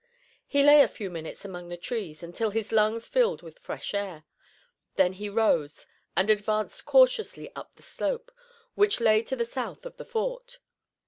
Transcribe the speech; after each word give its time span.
He 0.47 0.63
lay 0.63 0.81
a 0.81 0.87
few 0.87 1.11
minutes 1.11 1.45
among 1.45 1.69
the 1.69 1.77
trees, 1.77 2.23
until 2.23 2.49
his 2.49 2.71
lungs 2.71 3.07
filled 3.07 3.43
with 3.43 3.59
fresh 3.59 3.93
air. 3.93 4.23
Then 4.95 5.13
he 5.13 5.29
rose 5.29 5.85
and 6.17 6.27
advanced 6.27 6.87
cautiously 6.87 7.55
up 7.55 7.75
the 7.75 7.83
slope, 7.83 8.31
which 8.73 8.99
lay 8.99 9.21
to 9.21 9.35
the 9.35 9.45
south 9.45 9.85
of 9.85 9.97
the 9.97 10.05
fort. 10.05 10.57